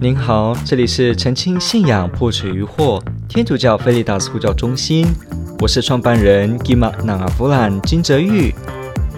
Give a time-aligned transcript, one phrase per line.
[0.00, 5.04] 您好，这里是澄清信仰破除疑惑天主教菲利达斯呼叫中心，
[5.58, 8.54] 我是创办人 Gima Nangavulan 金哲昱。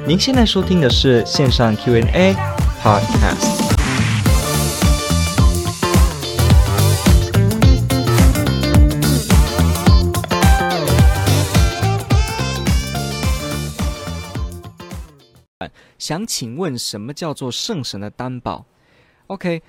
[0.06, 2.35] 您现在收听的是线上 Q&A
[2.82, 3.61] Podcast。
[15.99, 18.64] 想请问，什么叫做圣神的担保
[19.26, 19.62] ？OK。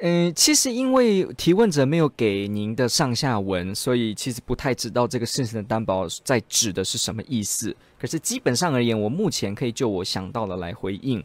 [0.00, 7.74] 嗯，其实因为提问者没有给您的上下文，所以其实不太知道这个圣神的担保在指的是什么意思。
[7.98, 11.22] 可是基本上而言，我目前可以就我想到的来回应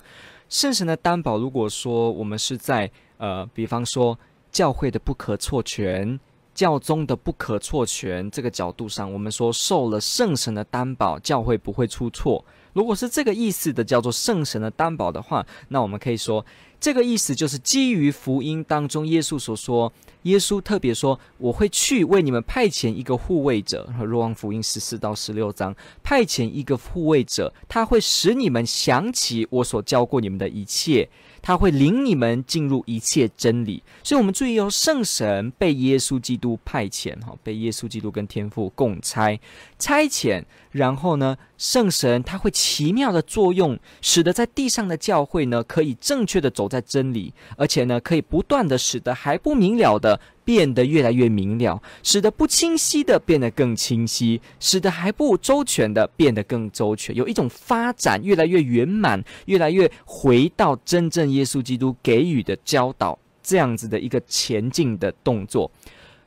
[0.50, 1.38] 圣神的担保。
[1.38, 4.18] 如果说我们是在呃，比方说
[4.52, 6.20] 教会的不可错权、
[6.56, 12.44] 教宗的不可错权这个角度上，我们说受了圣神的担保，教会不会出错。
[12.74, 16.46] 如果是这个意思的叫做圣神的担保的话，那我们可以说。
[16.80, 19.90] 这个意思就是基于福音当中耶稣所说，
[20.24, 31.10] 耶稣特别说：“我会去为你们派遣一个护卫者。”若望福音十四到十六章，派遣一个护卫者，他会使你们想起我所教过你们的一切。
[31.44, 39.38] 他会领你们进入一切真理，所以，我们注意哦，圣神被耶稣基督派遣，哈，被耶稣基督跟天父共差
[39.78, 50.22] 差遣，然后呢，圣神他会奇妙的作用，使得在地上的教会呢，可以正确的走在真理，而且呢，可以不断的使得还不明了的。
[50.46, 65.72] 变得越来越明了，使得不清晰的变得更清晰，使得还不周全的变得更周全，有一种发展越来越圆满，越来越回到真正耶稣基督给予的教导，这样子的一个前进的动作。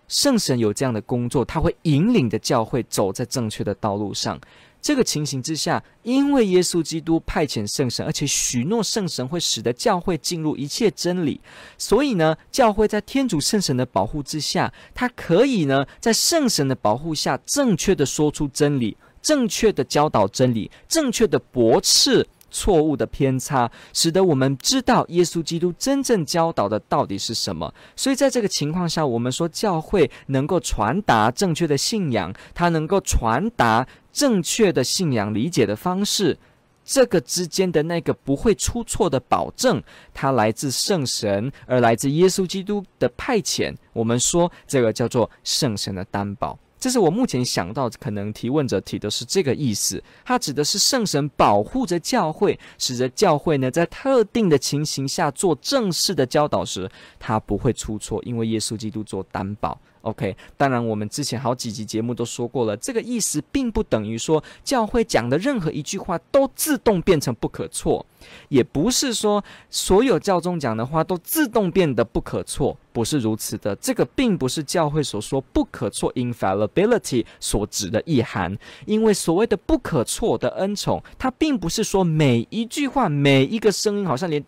[0.09, 4.41] 圣神有这样的工作，他会引领着教会走在正确的道路上。
[4.87, 11.41] 这个情形之下，因为耶稣基督派遣圣神，而且许诺圣神会使得教会进入一切真理，
[11.77, 22.25] 所以呢，教会在天主圣神的保护之下，他可以呢，在圣神的保护下，正确的说出真理，正确的教导真理，正确的驳斥
[22.57, 27.73] 错误的偏差，使得我们知道耶稣基督真正教导的到底是什么。
[27.95, 33.87] 所以在这个情况下，我们说教会能够传达正确的信仰，它能够传达。
[34.17, 36.39] 正确的信仰理解的方式，
[36.83, 39.83] 这个之间的那个不会出错的保证，
[40.15, 43.75] 它来自圣神，而来自耶稣基督的派遣。
[43.93, 46.59] 我们说这个叫做圣神的担保。
[46.79, 50.03] 这是我目前想到，可能提问者提的是这个意思。
[50.25, 56.89] 它指的是圣神保护着教会，使得教会呢在特定的情形下做正式的教导时，
[57.19, 59.81] 它不会出错，因为耶稣基督做担保。
[60.07, 68.07] OK，当然，我们之前好几集节目都说过了，这个意思并不等于说教会讲的任何一句话都自动变成不可错。
[68.49, 73.75] 也不是说所有教宗讲的话都自动变得不可错，不是如此的。
[73.77, 78.57] 这个并不是教会所说不可错 （infallibility） 所指的意涵。
[78.85, 84.45] 因为所谓的不可错的恩宠，它并不是说每一句话、每一个声音，好像连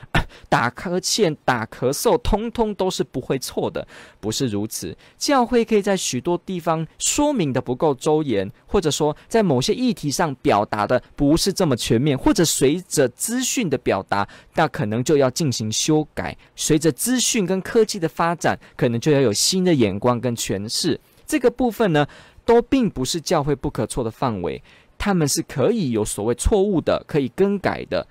[0.50, 3.86] 打呵欠、打咳嗽，通通都是不会错的，
[4.20, 4.94] 不是如此。
[5.16, 13.08] 教会可以在许多地方说明的不够周延，或者说在某些议题上表达的不是这么全面，或者随着。
[13.14, 16.36] 资讯的表达，那可能就要进行修改。
[16.56, 20.98] 随着资讯跟科技的发展，可能就要有新的眼光跟诠释。
[21.26, 22.06] 这个部分呢，
[22.44, 24.60] 都并不是教会不可错的范围，
[24.98, 28.06] 他们是可以有所谓错误的，可以更改的。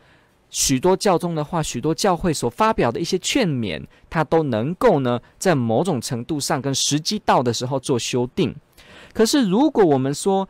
[0.51, 8.53] 许多教宗的话，许多教会所发表的一些劝勉，他都能够呢，在某种程度上跟时机到的时候做修订。
[9.13, 10.47] 可是，如果我们说，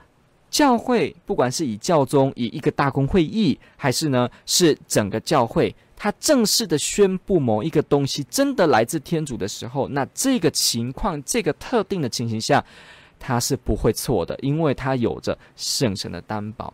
[0.49, 12.65] 教会不管是以教宗以一个大公会议，还是呢是整个教会，他正式的宣布某一个东西真的来自天主的时候，那这个情况，这个特定的情形下，
[13.19, 16.73] 他是不会错的，因为他有着圣神的担保。